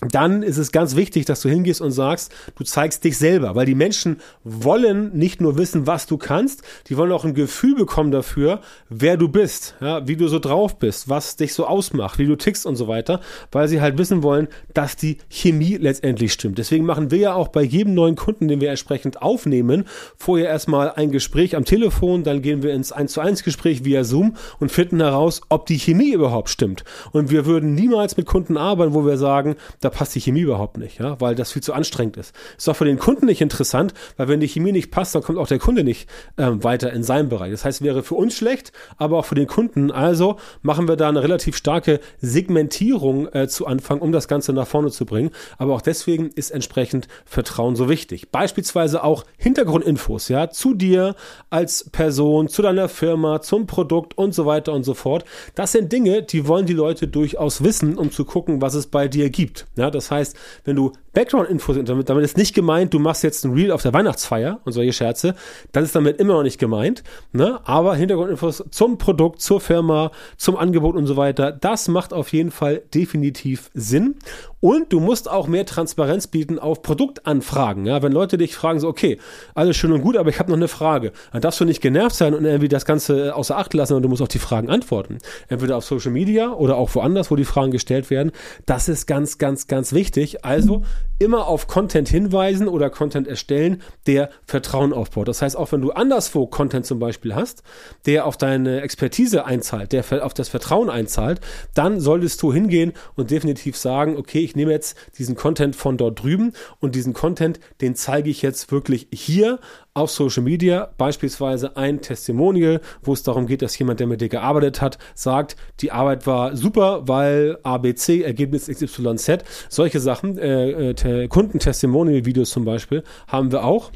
dann 0.09 0.41
ist 0.41 0.57
es 0.57 0.71
ganz 0.71 0.95
wichtig, 0.95 1.25
dass 1.25 1.41
du 1.41 1.49
hingehst 1.49 1.79
und 1.79 1.91
sagst, 1.91 2.33
du 2.55 2.63
zeigst 2.63 3.03
dich 3.03 3.17
selber, 3.17 3.55
weil 3.55 3.67
die 3.67 3.75
Menschen 3.75 4.17
wollen 4.43 5.13
nicht 5.13 5.41
nur 5.41 5.57
wissen, 5.57 5.85
was 5.85 6.07
du 6.07 6.17
kannst, 6.17 6.63
die 6.87 6.97
wollen 6.97 7.11
auch 7.11 7.23
ein 7.23 7.35
Gefühl 7.35 7.75
bekommen 7.75 8.11
dafür, 8.11 8.61
wer 8.89 9.15
du 9.15 9.27
bist, 9.27 9.75
ja, 9.79 10.07
wie 10.07 10.15
du 10.15 10.27
so 10.27 10.39
drauf 10.39 10.79
bist, 10.79 11.07
was 11.07 11.35
dich 11.35 11.53
so 11.53 11.67
ausmacht, 11.67 12.17
wie 12.17 12.25
du 12.25 12.35
tickst 12.35 12.65
und 12.65 12.77
so 12.77 12.87
weiter, 12.87 13.21
weil 13.51 13.67
sie 13.67 13.79
halt 13.79 13.99
wissen 13.99 14.23
wollen, 14.23 14.47
dass 14.73 14.95
die 14.95 15.19
Chemie 15.29 15.77
letztendlich 15.77 16.33
stimmt. 16.33 16.57
Deswegen 16.57 16.85
machen 16.85 17.11
wir 17.11 17.19
ja 17.19 17.33
auch 17.35 17.49
bei 17.49 17.61
jedem 17.61 17.93
neuen 17.93 18.15
Kunden, 18.15 18.47
den 18.47 18.59
wir 18.59 18.71
entsprechend 18.71 19.21
aufnehmen, 19.21 19.85
vorher 20.17 20.47
erstmal 20.47 20.91
ein 20.93 21.11
Gespräch 21.11 21.55
am 21.55 21.65
Telefon, 21.65 22.23
dann 22.23 22.41
gehen 22.41 22.63
wir 22.63 22.73
ins 22.73 22.91
1 22.91 23.11
zu 23.13 23.21
1 23.21 23.43
Gespräch 23.43 23.85
via 23.85 24.03
Zoom 24.03 24.35
und 24.59 24.71
finden 24.71 24.99
heraus, 24.99 25.41
ob 25.49 25.67
die 25.67 25.77
Chemie 25.77 26.13
überhaupt 26.13 26.49
stimmt. 26.49 26.83
Und 27.11 27.29
wir 27.29 27.45
würden 27.45 27.75
niemals 27.75 28.17
mit 28.17 28.25
Kunden 28.25 28.57
arbeiten, 28.57 28.95
wo 28.95 29.05
wir 29.05 29.17
sagen, 29.17 29.55
da 29.79 29.90
passt 29.91 30.15
die 30.15 30.21
Chemie 30.21 30.41
überhaupt 30.41 30.77
nicht, 30.77 30.99
ja, 30.99 31.19
weil 31.21 31.35
das 31.35 31.51
viel 31.51 31.61
zu 31.61 31.73
anstrengend 31.73 32.17
ist. 32.17 32.33
Ist 32.57 32.69
auch 32.69 32.75
für 32.75 32.85
den 32.85 32.99
Kunden 32.99 33.25
nicht 33.25 33.41
interessant, 33.41 33.93
weil 34.17 34.27
wenn 34.27 34.39
die 34.39 34.47
Chemie 34.47 34.71
nicht 34.71 34.91
passt, 34.91 35.13
dann 35.13 35.21
kommt 35.21 35.37
auch 35.37 35.47
der 35.47 35.59
Kunde 35.59 35.83
nicht 35.83 36.09
ähm, 36.37 36.63
weiter 36.63 36.91
in 36.91 37.03
seinem 37.03 37.29
Bereich. 37.29 37.51
Das 37.51 37.65
heißt, 37.65 37.81
wäre 37.81 38.03
für 38.03 38.15
uns 38.15 38.35
schlecht, 38.35 38.71
aber 38.97 39.17
auch 39.19 39.25
für 39.25 39.35
den 39.35 39.47
Kunden. 39.47 39.91
Also 39.91 40.37
machen 40.61 40.87
wir 40.87 40.95
da 40.95 41.09
eine 41.09 41.23
relativ 41.23 41.55
starke 41.55 41.99
Segmentierung 42.19 43.27
äh, 43.33 43.47
zu 43.47 43.67
Anfang, 43.67 43.99
um 43.99 44.11
das 44.11 44.27
Ganze 44.27 44.53
nach 44.53 44.67
vorne 44.67 44.91
zu 44.91 45.05
bringen. 45.05 45.31
Aber 45.57 45.75
auch 45.75 45.81
deswegen 45.81 46.29
ist 46.29 46.51
entsprechend 46.51 47.07
Vertrauen 47.25 47.75
so 47.75 47.89
wichtig. 47.89 48.31
Beispielsweise 48.31 49.03
auch 49.03 49.25
Hintergrundinfos, 49.37 50.27
ja, 50.29 50.49
zu 50.49 50.73
dir 50.73 51.15
als 51.49 51.89
Person, 51.91 52.47
zu 52.47 52.61
deiner 52.61 52.89
Firma, 52.89 53.41
zum 53.41 53.67
Produkt 53.67 54.17
und 54.17 54.33
so 54.33 54.45
weiter 54.45 54.73
und 54.73 54.83
so 54.83 54.93
fort. 54.93 55.25
Das 55.55 55.71
sind 55.71 55.91
Dinge, 55.91 56.23
die 56.23 56.47
wollen 56.47 56.65
die 56.65 56.73
Leute 56.73 57.07
durchaus 57.07 57.63
wissen, 57.63 57.97
um 57.97 58.11
zu 58.11 58.25
gucken, 58.25 58.61
was 58.61 58.73
es 58.73 58.87
bei 58.87 59.07
dir 59.07 59.29
gibt. 59.29 59.67
Ja, 59.81 59.89
das 59.89 60.11
heißt, 60.11 60.37
wenn 60.63 60.75
du 60.75 60.91
Background-Infos, 61.13 61.77
damit, 61.83 62.09
damit 62.09 62.23
ist 62.23 62.37
nicht 62.37 62.53
gemeint, 62.53 62.93
du 62.93 62.99
machst 62.99 63.23
jetzt 63.23 63.43
ein 63.43 63.53
Reel 63.53 63.71
auf 63.71 63.81
der 63.81 63.93
Weihnachtsfeier 63.93 64.61
und 64.63 64.71
solche 64.71 64.93
Scherze, 64.93 65.35
das 65.71 65.85
ist 65.85 65.95
damit 65.95 66.17
immer 66.17 66.33
noch 66.33 66.43
nicht 66.43 66.59
gemeint, 66.59 67.03
ne? 67.33 67.59
aber 67.65 67.95
Hintergrundinfos 67.95 68.63
zum 68.71 68.97
Produkt, 68.97 69.41
zur 69.41 69.59
Firma, 69.59 70.11
zum 70.37 70.55
Angebot 70.55 70.95
und 70.95 71.07
so 71.07 71.17
weiter, 71.17 71.51
das 71.51 71.87
macht 71.87 72.13
auf 72.13 72.31
jeden 72.31 72.51
Fall 72.51 72.81
definitiv 72.93 73.69
Sinn 73.73 74.15
und 74.61 74.93
du 74.93 74.99
musst 74.99 75.29
auch 75.29 75.47
mehr 75.47 75.65
Transparenz 75.65 76.27
bieten 76.27 76.59
auf 76.59 76.83
Produktanfragen. 76.83 77.85
Ja? 77.87 78.03
Wenn 78.03 78.11
Leute 78.11 78.37
dich 78.37 78.55
fragen, 78.55 78.79
so, 78.79 78.87
okay, 78.87 79.17
alles 79.55 79.75
schön 79.75 79.91
und 79.91 80.01
gut, 80.01 80.15
aber 80.15 80.29
ich 80.29 80.39
habe 80.39 80.51
noch 80.51 80.57
eine 80.57 80.67
Frage. 80.67 81.11
Dann 81.33 81.41
darfst 81.41 81.59
du 81.59 81.65
nicht 81.65 81.81
genervt 81.81 82.15
sein 82.15 82.35
und 82.35 82.45
irgendwie 82.45 82.69
das 82.69 82.85
Ganze 82.85 83.35
außer 83.35 83.57
Acht 83.57 83.73
lassen, 83.73 83.89
sondern 83.89 84.03
du 84.03 84.09
musst 84.09 84.21
auf 84.21 84.27
die 84.27 84.39
Fragen 84.39 84.69
antworten. 84.69 85.17
Entweder 85.49 85.77
auf 85.77 85.83
Social 85.83 86.11
Media 86.11 86.53
oder 86.53 86.77
auch 86.77 86.93
woanders, 86.93 87.31
wo 87.31 87.35
die 87.35 87.43
Fragen 87.43 87.71
gestellt 87.71 88.11
werden. 88.11 88.31
Das 88.67 88.87
ist 88.87 89.07
ganz, 89.07 89.39
ganz, 89.39 89.65
ganz 89.65 89.93
wichtig. 89.93 90.45
Also 90.45 90.83
immer 91.21 91.47
auf 91.47 91.67
Content 91.67 92.09
hinweisen 92.09 92.67
oder 92.67 92.89
Content 92.89 93.27
erstellen, 93.27 93.81
der 94.07 94.31
Vertrauen 94.43 94.91
aufbaut. 94.91 95.27
Das 95.27 95.41
heißt, 95.41 95.55
auch 95.55 95.71
wenn 95.71 95.81
du 95.81 95.91
anderswo 95.91 96.47
Content 96.47 96.85
zum 96.85 96.99
Beispiel 96.99 97.35
hast, 97.35 97.63
der 98.05 98.25
auf 98.25 98.37
deine 98.37 98.81
Expertise 98.81 99.45
einzahlt, 99.45 99.91
der 99.91 100.25
auf 100.25 100.33
das 100.33 100.49
Vertrauen 100.49 100.89
einzahlt, 100.89 101.39
dann 101.75 101.99
solltest 101.99 102.41
du 102.41 102.51
hingehen 102.51 102.93
und 103.15 103.31
definitiv 103.31 103.77
sagen, 103.77 104.17
okay, 104.17 104.39
ich 104.39 104.55
nehme 104.55 104.71
jetzt 104.71 104.97
diesen 105.17 105.35
Content 105.35 105.75
von 105.75 105.97
dort 105.97 106.23
drüben 106.23 106.53
und 106.79 106.95
diesen 106.95 107.13
Content, 107.13 107.59
den 107.81 107.95
zeige 107.95 108.29
ich 108.29 108.41
jetzt 108.41 108.71
wirklich 108.71 109.07
hier 109.13 109.59
auf 109.93 110.09
Social 110.09 110.43
Media, 110.43 110.93
beispielsweise 110.97 111.75
ein 111.75 112.01
Testimonial, 112.01 112.79
wo 113.01 113.11
es 113.11 113.23
darum 113.23 113.45
geht, 113.45 113.61
dass 113.61 113.77
jemand, 113.77 113.99
der 113.99 114.07
mit 114.07 114.21
dir 114.21 114.29
gearbeitet 114.29 114.81
hat, 114.81 114.97
sagt, 115.15 115.57
die 115.81 115.91
Arbeit 115.91 116.25
war 116.25 116.55
super, 116.55 117.07
weil 117.07 117.57
ABC, 117.63 118.21
Ergebnis 118.21 118.67
XYZ, 118.67 119.39
solche 119.67 119.99
Sachen, 119.99 120.37
äh, 120.37 120.89
äh, 120.91 120.93
Kundentestimonial-Videos 121.27 122.49
zum 122.49 122.65
Beispiel, 122.65 123.03
haben 123.27 123.51
wir 123.51 123.63
auch. 123.63 123.91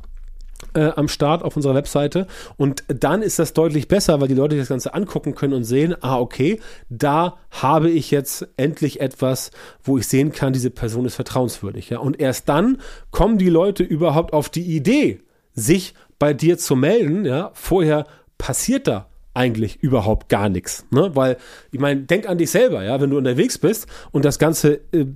Äh, 0.73 0.91
am 0.95 1.09
Start 1.09 1.43
auf 1.43 1.55
unserer 1.55 1.75
Webseite 1.75 2.27
und 2.57 2.83
dann 2.87 3.21
ist 3.21 3.39
das 3.39 3.53
deutlich 3.53 3.87
besser, 3.87 4.19
weil 4.19 4.29
die 4.29 4.33
Leute 4.33 4.57
das 4.57 4.69
Ganze 4.69 4.93
angucken 4.93 5.35
können 5.35 5.53
und 5.53 5.63
sehen, 5.63 5.95
ah, 6.01 6.17
okay, 6.17 6.59
da 6.89 7.37
habe 7.51 7.89
ich 7.89 8.09
jetzt 8.09 8.47
endlich 8.57 8.99
etwas, 8.99 9.51
wo 9.83 9.97
ich 9.97 10.07
sehen 10.07 10.31
kann, 10.31 10.53
diese 10.53 10.71
Person 10.71 11.05
ist 11.05 11.15
vertrauenswürdig. 11.15 11.89
Ja? 11.89 11.99
Und 11.99 12.19
erst 12.19 12.49
dann 12.49 12.79
kommen 13.11 13.37
die 13.37 13.49
Leute 13.49 13.83
überhaupt 13.83 14.33
auf 14.33 14.49
die 14.49 14.63
Idee, 14.63 15.21
sich 15.53 15.93
bei 16.19 16.33
dir 16.33 16.57
zu 16.57 16.75
melden, 16.75 17.25
ja, 17.25 17.51
vorher 17.53 18.05
passiert 18.37 18.87
da 18.87 19.07
eigentlich 19.33 19.83
überhaupt 19.83 20.29
gar 20.29 20.49
nichts, 20.49 20.85
ne? 20.91 21.11
Weil 21.13 21.37
ich 21.71 21.79
meine, 21.79 22.01
denk 22.01 22.27
an 22.27 22.37
dich 22.37 22.49
selber, 22.49 22.83
ja, 22.83 22.99
wenn 23.01 23.09
du 23.09 23.17
unterwegs 23.17 23.57
bist 23.57 23.87
und 24.11 24.23
das 24.25 24.39
ganze 24.39 24.79
äh, 24.93 25.07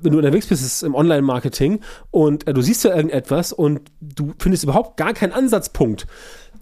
wenn 0.00 0.12
du 0.12 0.18
unterwegs 0.18 0.46
bist 0.46 0.64
ist 0.64 0.82
im 0.82 0.94
Online-Marketing 0.94 1.80
und 2.10 2.46
äh, 2.46 2.54
du 2.54 2.62
siehst 2.62 2.84
ja 2.84 2.94
irgendetwas 2.94 3.52
und 3.52 3.80
du 4.00 4.34
findest 4.38 4.64
überhaupt 4.64 4.96
gar 4.96 5.14
keinen 5.14 5.32
Ansatzpunkt, 5.32 6.06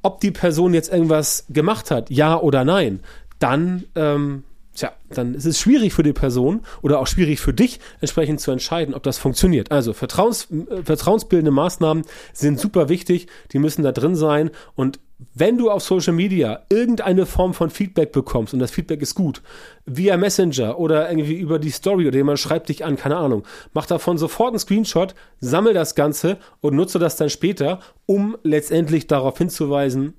ob 0.03 0.21
die 0.21 0.31
Person 0.31 0.75
jetzt 0.75 0.93
irgendwas 0.93 1.47
gemacht 1.49 1.91
hat, 1.91 2.11
ja 2.11 2.39
oder 2.39 2.65
nein, 2.65 3.01
dann 3.39 3.85
ähm, 3.95 4.45
tja, 4.75 4.93
dann 5.11 5.35
ist 5.35 5.45
es 5.45 5.59
schwierig 5.61 5.93
für 5.93 6.03
die 6.03 6.13
Person 6.13 6.63
oder 6.81 6.99
auch 6.99 7.07
schwierig 7.07 7.41
für 7.41 7.53
dich, 7.53 7.81
entsprechend 8.01 8.41
zu 8.41 8.51
entscheiden, 8.51 8.95
ob 8.95 9.03
das 9.03 9.19
funktioniert. 9.19 9.71
Also 9.71 9.93
Vertrauens, 9.93 10.49
äh, 10.51 10.83
vertrauensbildende 10.83 11.51
Maßnahmen 11.51 12.05
sind 12.33 12.59
super 12.59 12.89
wichtig, 12.89 13.29
die 13.53 13.59
müssen 13.59 13.83
da 13.83 13.93
drin 13.93 14.17
sein 14.17 14.51
und 14.75 15.01
wenn 15.35 15.59
du 15.59 15.71
auf 15.71 15.83
Social 15.83 16.13
Media 16.13 16.63
irgendeine 16.69 17.27
Form 17.27 17.55
von 17.55 17.71
Feedback 17.71 18.13
bekommst 18.13 18.55
und 18.55 18.61
das 18.61 18.71
Feedback 18.71 19.03
ist 19.03 19.15
gut, 19.15 19.43
via 19.87 20.17
Messenger 20.17 20.79
oder 20.79 21.09
irgendwie 21.09 21.39
über 21.39 21.59
die 21.59 21.71
Story 21.71 22.07
oder 22.07 22.17
jemand 22.17 22.39
schreibt 22.39 22.69
dich 22.69 22.85
an, 22.85 22.97
keine 22.97 23.17
Ahnung, 23.17 23.45
mach 23.73 23.87
davon 23.87 24.19
sofort 24.19 24.51
einen 24.51 24.59
Screenshot, 24.59 25.15
sammel 25.41 25.75
das 25.75 25.95
Ganze 25.95 26.39
und 26.61 26.75
nutze 26.75 26.99
das 26.99 27.17
dann 27.17 27.31
später, 27.31 27.81
um 28.07 28.37
letztendlich 28.43 29.07
darauf 29.07 29.39
hinzuweisen, 29.39 30.15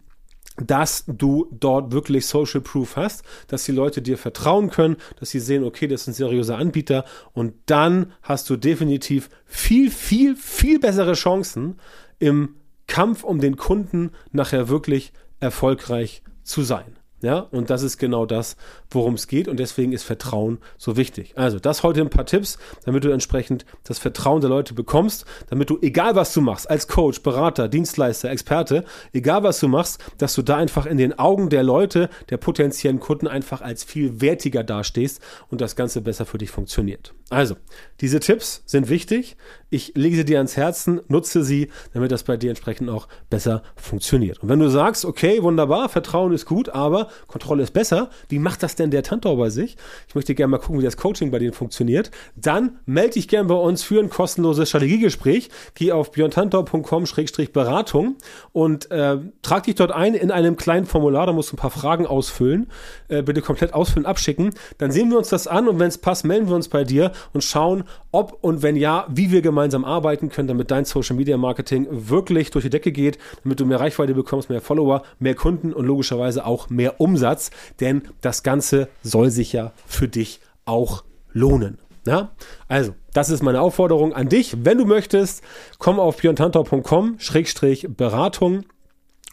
dass 0.58 1.04
du 1.08 1.48
dort 1.52 1.92
wirklich 1.92 2.28
Social 2.28 2.62
Proof 2.62 2.96
hast, 2.96 3.24
dass 3.48 3.64
die 3.66 3.72
Leute 3.72 4.02
dir 4.02 4.18
vertrauen 4.18 4.70
können, 4.70 4.98
dass 5.20 5.32
sie 5.32 5.40
sehen, 5.40 5.64
okay, 5.64 5.88
das 5.88 6.02
ist 6.02 6.08
ein 6.08 6.14
seriöser 6.14 6.58
Anbieter 6.58 7.06
und 7.34 7.54
dann 7.66 8.14
hast 8.22 8.50
du 8.50 8.56
definitiv 8.56 9.30
viel, 9.46 9.90
viel, 9.90 10.36
viel 10.36 10.80
bessere 10.80 11.14
Chancen 11.14 11.80
im 12.20 12.56
Kampf 12.94 13.24
um 13.24 13.40
den 13.40 13.58
Kunden 13.58 14.12
nachher 14.34 14.70
wirklich 14.70 15.14
erfolgreich 15.40 16.22
zu 16.44 16.62
sein. 16.62 16.96
Ja, 17.24 17.48
und 17.52 17.70
das 17.70 17.84
ist 17.84 18.00
genau 18.00 18.26
das, 18.26 18.58
worum 18.92 19.14
es 19.14 19.30
geht. 19.30 19.48
Und 19.48 19.58
deswegen 19.58 19.94
ist 19.94 20.04
Vertrauen 20.04 20.58
so 20.78 20.98
wichtig. 20.98 21.32
Also, 21.38 21.58
das 21.58 21.82
heute 21.82 22.02
ein 22.02 22.10
paar 22.10 22.26
Tipps, 22.26 22.58
damit 22.84 23.06
du 23.06 23.12
entsprechend 23.12 23.66
das 23.86 23.98
Vertrauen 23.98 24.42
der 24.42 24.50
Leute 24.50 24.74
bekommst, 24.74 25.24
damit 25.50 25.70
du, 25.70 25.80
egal 25.82 26.16
was 26.16 26.34
du 26.34 26.42
machst, 26.42 26.70
als 26.70 26.90
Coach, 26.90 27.22
Berater, 27.24 27.70
Dienstleister, 27.70 28.30
Experte, 28.30 28.84
egal 29.14 29.42
was 29.42 29.62
du 29.62 29.70
machst, 29.70 30.04
dass 30.18 30.36
du 30.36 30.42
da 30.42 30.58
einfach 30.58 30.86
in 30.86 30.98
den 30.98 31.18
Augen 31.18 31.50
der 31.50 31.64
Leute, 31.64 32.10
der 32.30 32.36
potenziellen 32.36 33.00
Kunden 33.00 33.28
einfach 33.28 33.62
als 33.62 33.86
viel 33.86 34.20
wertiger 34.20 34.66
dastehst 34.66 35.22
und 35.50 35.62
das 35.62 35.78
Ganze 35.78 36.02
besser 36.02 36.26
für 36.26 36.38
dich 36.38 36.52
funktioniert. 36.52 37.14
Also, 37.30 37.56
diese 38.02 38.20
Tipps 38.20 38.64
sind 38.66 38.90
wichtig. 38.90 39.38
Ich 39.70 39.94
lege 39.96 40.18
sie 40.18 40.26
dir 40.26 40.38
ans 40.38 40.58
Herzen, 40.58 41.00
nutze 41.08 41.44
sie, 41.44 41.70
damit 41.94 42.12
das 42.12 42.24
bei 42.24 42.36
dir 42.36 42.50
entsprechend 42.50 42.90
auch 42.90 43.08
besser 43.30 43.64
funktioniert. 43.76 44.44
Und 44.44 44.50
wenn 44.50 44.60
du 44.60 44.70
sagst, 44.70 45.06
okay, 45.06 45.42
wunderbar, 45.42 45.88
Vertrauen 45.88 46.34
ist 46.34 46.46
gut, 46.46 46.68
aber 46.70 47.08
Kontrolle 47.28 47.64
ist 47.64 47.72
besser, 47.72 48.10
wie 48.30 48.40
macht 48.40 48.64
das 48.64 48.76
denn 48.76 48.92
der 48.92 49.04
Tantau 49.04 49.36
bei 49.36 49.50
sich? 49.50 49.78
Ich 50.08 50.16
möchte 50.16 50.36
gerne 50.36 50.52
mal 50.52 50.58
gucken, 50.58 50.80
wie 50.80 50.84
das 50.84 50.98
Coaching 50.98 51.32
bei 51.32 51.40
denen 51.40 51.54
funktioniert. 51.54 52.12
Dann 52.36 52.80
melde 52.86 53.14
dich 53.14 53.28
gerne 53.28 53.48
bei 53.48 53.56
uns 53.56 53.84
für 53.84 54.00
ein 54.00 54.10
kostenloses 54.10 54.70
Strategiegespräch. 54.70 55.50
Geh 55.76 55.92
auf 55.92 56.12
björntantau.com-beratung 56.12 58.18
und 58.52 58.92
äh, 58.92 59.18
trag 59.42 59.64
dich 59.64 59.76
dort 59.76 59.92
ein 59.92 60.14
in 60.14 60.32
einem 60.32 60.58
kleinen 60.58 60.86
Formular. 60.86 61.26
Da 61.26 61.34
musst 61.34 61.52
du 61.52 61.56
ein 61.56 61.60
paar 61.60 61.72
Fragen 61.72 62.06
ausfüllen. 62.06 62.68
Äh, 63.08 63.22
bitte 63.22 63.42
komplett 63.42 63.74
ausfüllen, 63.74 64.06
abschicken. 64.06 64.54
Dann 64.78 64.92
sehen 64.92 65.10
wir 65.10 65.18
uns 65.18 65.30
das 65.30 65.48
an 65.48 65.68
und 65.68 65.80
wenn 65.80 65.88
es 65.88 65.98
passt, 65.98 66.26
melden 66.26 66.48
wir 66.48 66.56
uns 66.56 66.68
bei 66.68 66.84
dir 66.84 67.12
und 67.34 67.44
schauen, 67.44 67.84
ob 68.12 68.38
und 68.42 68.62
wenn 68.62 68.76
ja, 68.76 69.08
wie 69.10 69.32
wir 69.32 69.42
gemeinsam 69.42 69.86
arbeiten 69.86 70.30
können, 70.30 70.48
damit 70.48 70.72
dein 70.72 70.86
Social 70.86 71.16
Media 71.16 71.38
Marketing 71.38 71.88
wirklich 71.90 72.52
durch 72.52 72.64
die 72.64 72.70
Decke 72.70 72.92
geht, 72.92 73.18
damit 73.44 73.60
du 73.60 73.66
mehr 73.66 73.80
Reichweite 73.80 74.14
bekommst, 74.14 74.50
mehr 74.50 74.62
Follower, 74.62 75.04
mehr 75.20 75.36
Kunden 75.36 75.74
und 75.74 75.86
logischerweise 75.86 76.46
auch 76.46 76.70
mehr 76.70 77.00
Umsatz, 77.04 77.52
denn 77.80 78.02
das 78.22 78.42
Ganze 78.44 78.90
soll 79.04 79.30
sich 79.30 79.54
ja 79.54 79.72
für 79.86 80.08
dich 80.08 80.40
auch 80.66 81.04
lohnen. 81.32 81.78
Ja? 82.06 82.32
Also, 82.68 82.94
das 83.14 83.30
ist 83.30 83.44
meine 83.44 83.62
Aufforderung 83.62 84.14
an 84.14 84.28
dich. 84.30 84.66
Wenn 84.66 84.78
du 84.78 84.86
möchtest, 84.86 85.44
komm 85.78 86.00
auf 86.00 86.18
björntantor.com-beratung 86.18 88.66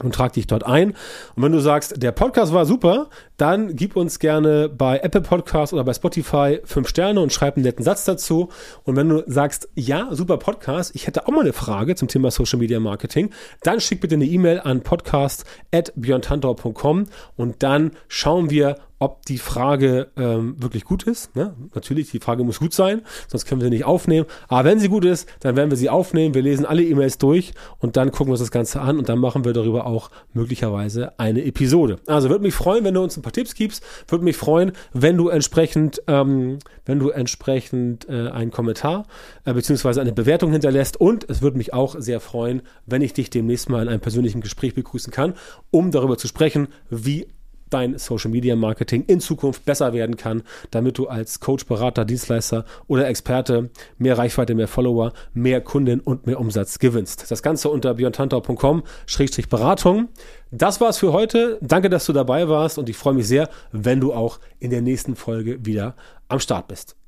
und 0.03 0.15
trag 0.15 0.33
dich 0.33 0.47
dort 0.47 0.65
ein. 0.65 0.91
Und 1.35 1.43
wenn 1.43 1.53
du 1.53 1.61
sagst, 1.61 2.03
der 2.03 2.12
Podcast 2.12 2.53
war 2.53 2.67
super, 2.67 3.09
dann 3.40 3.75
gib 3.75 3.97
uns 3.97 4.18
gerne 4.18 4.68
bei 4.68 4.99
Apple 4.99 5.23
Podcast 5.23 5.73
oder 5.73 5.85
bei 5.85 5.94
Spotify 5.94 6.61
fünf 6.64 6.88
Sterne 6.88 7.20
und 7.20 7.32
schreib 7.32 7.56
einen 7.56 7.64
netten 7.64 7.82
Satz 7.85 8.04
dazu. 8.04 8.50
Und 8.85 8.97
wenn 8.97 9.09
du 9.09 9.23
sagst, 9.26 9.70
ja, 9.75 10.09
super 10.11 10.37
Podcast, 10.37 10.94
ich 10.94 11.06
hätte 11.06 11.26
auch 11.26 11.32
mal 11.32 11.40
eine 11.40 11.54
Frage 11.54 11.94
zum 11.94 12.09
Thema 12.09 12.30
Social 12.30 12.59
Media 12.59 12.80
Marketing, 12.80 13.30
dann 13.62 13.80
schick 13.80 14.00
bitte 14.00 14.16
eine 14.16 14.26
E-Mail 14.26 14.61
an 14.61 14.82
podcast.björntantau.com 14.82 17.06
und 17.37 17.62
dann 17.62 17.92
schauen 18.09 18.50
wir, 18.50 18.76
ob 19.00 19.25
die 19.25 19.38
Frage 19.38 20.09
ähm, 20.16 20.62
wirklich 20.62 20.85
gut 20.85 21.04
ist. 21.04 21.35
Ne? 21.35 21.54
Natürlich, 21.75 22.11
die 22.11 22.20
Frage 22.20 22.44
muss 22.44 22.61
gut 22.61 22.75
sein, 22.75 23.00
sonst 23.28 23.47
können 23.47 23.62
wir 23.62 23.64
sie 23.64 23.70
nicht 23.70 23.87
aufnehmen. 23.87 24.26
Aber 24.47 24.68
wenn 24.68 24.78
sie 24.78 24.90
gut 24.90 25.06
ist, 25.06 25.26
dann 25.40 25.56
werden 25.56 25.70
wir 25.70 25.78
sie 25.78 25.88
aufnehmen. 25.88 26.35
Wir 26.35 26.42
lesen 26.42 26.66
alle 26.66 26.85
E-Mails 26.85 27.16
durch 27.16 27.54
und 27.78 27.97
dann 27.97 28.11
gucken 28.11 28.26
wir 28.26 28.32
uns 28.32 28.40
das 28.40 28.50
Ganze 28.50 28.82
an 28.82 28.99
und 28.99 29.09
dann 29.09 29.18
machen 29.18 29.47
wir 29.47 29.54
darüber 29.54 29.87
auch 29.87 30.11
möglicherweise 30.35 31.18
eine 31.18 31.42
Episode. 31.44 31.99
Also 32.06 32.28
würde 32.28 32.42
mich 32.42 32.54
freuen, 32.54 32.85
wenn 32.85 32.92
du 32.92 33.02
uns 33.02 33.16
ein 33.16 33.23
paar 33.23 33.29
Tipps 33.32 33.54
gibst. 33.54 33.84
Würde 34.08 34.25
mich 34.25 34.37
freuen, 34.37 34.72
wenn 34.92 35.16
du 35.16 35.28
entsprechend, 35.28 36.02
ähm, 36.06 36.58
wenn 36.84 36.99
du 36.99 37.10
entsprechend 37.10 38.08
äh, 38.08 38.28
einen 38.28 38.50
Kommentar 38.50 39.06
äh, 39.44 39.52
beziehungsweise 39.52 40.00
eine 40.00 40.12
Bewertung 40.12 40.52
hinterlässt. 40.52 41.00
Und 41.00 41.28
es 41.28 41.42
würde 41.42 41.58
mich 41.58 41.72
auch 41.72 41.96
sehr 41.99 42.20
freuen, 42.20 42.62
wenn 42.87 43.02
ich 43.02 43.12
dich 43.12 43.30
demnächst 43.30 43.68
mal 43.68 43.82
in 43.82 43.88
einem 43.88 44.00
persönlichen 44.00 44.40
Gespräch 44.40 44.75
begrüßen 44.75 45.12
kann, 45.12 45.34
um 45.70 45.90
darüber 45.90 46.18
zu 46.18 46.28
sprechen, 46.28 46.68
wie 46.88 47.26
dein 47.71 47.99
Social 47.99 48.31
Media 48.31 48.55
Marketing 48.57 49.05
in 49.07 49.21
Zukunft 49.21 49.65
besser 49.65 49.93
werden 49.93 50.17
kann, 50.17 50.43
damit 50.71 50.99
du 50.99 51.07
als 51.09 51.39
Coach, 51.41 51.67
Berater, 51.67 52.05
Dienstleister 52.05 52.65
oder 52.87 53.09
Experte 53.09 53.71
mehr 53.99 54.17
Reichweite, 54.19 54.55
mehr 54.55 54.69
Follower, 54.69 55.12
mehr 55.33 55.61
Kunden 55.61 55.99
und 56.00 56.27
mehr 56.27 56.39
Umsatz 56.39 56.79
gewinnst. 56.79 57.31
Das 57.31 57.43
Ganze 57.43 57.71
unter 57.71 57.95
björntantau.com-beratung. 57.95 60.09
Das 60.50 60.81
war's 60.81 60.99
für 60.99 61.12
heute. 61.12 61.59
Danke, 61.61 61.91
dass 61.91 62.07
du 62.07 62.12
dabei 62.12 62.49
warst 62.49 62.79
und 62.79 62.89
ich 62.89 62.97
freue 62.97 63.15
mich 63.15 63.29
sehr, 63.29 63.49
wenn 63.73 64.00
du 64.00 64.12
auch 64.12 64.41
in 64.59 64.71
der 64.71 64.83
nächsten 64.83 65.15
Folge 65.17 65.65
wieder 65.65 65.95
am 66.29 66.41
Start 66.41 66.69
bist. 66.69 67.00